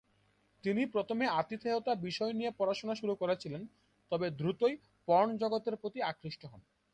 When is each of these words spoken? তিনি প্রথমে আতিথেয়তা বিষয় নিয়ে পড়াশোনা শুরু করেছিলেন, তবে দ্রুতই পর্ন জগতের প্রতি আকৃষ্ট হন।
তিনি 0.63 0.81
প্রথমে 0.85 1.25
আতিথেয়তা 1.39 1.93
বিষয় 2.01 2.33
নিয়ে 2.33 2.51
পড়াশোনা 2.51 2.95
শুরু 2.95 3.13
করেছিলেন, 3.15 3.61
তবে 4.11 4.27
দ্রুতই 4.31 4.75
পর্ন 5.07 5.29
জগতের 5.37 5.75
প্রতি 5.75 5.99
আকৃষ্ট 6.11 6.41
হন। 6.45 6.61